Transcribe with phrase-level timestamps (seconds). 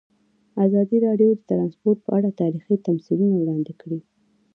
[0.65, 3.99] ازادي راډیو د ترانسپورټ په اړه تاریخي تمثیلونه وړاندې کړي.